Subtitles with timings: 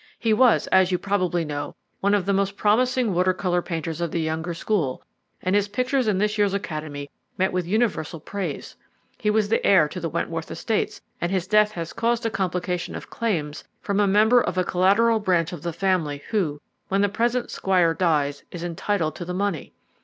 [0.17, 4.09] He was, as you probably know, one of the most promising water colour painters of
[4.09, 5.03] the younger school,
[5.43, 8.75] and his pictures in this year's Academy met with universal praise.
[9.19, 12.95] He was the heir to the Wentworth estates, and his death has caused a complication
[12.95, 17.07] of claims from a member of a collateral branch of the family, who, when the
[17.07, 19.71] present squire dies, is entitled to the money.